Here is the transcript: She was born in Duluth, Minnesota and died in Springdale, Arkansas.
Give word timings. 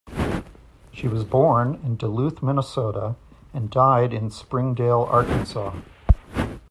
She 0.91 1.07
was 1.07 1.23
born 1.23 1.79
in 1.85 1.95
Duluth, 1.95 2.41
Minnesota 2.41 3.15
and 3.53 3.69
died 3.69 4.15
in 4.15 4.31
Springdale, 4.31 5.03
Arkansas. 5.03 5.75